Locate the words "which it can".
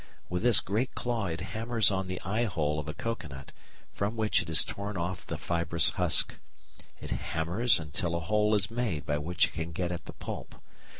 9.19-9.71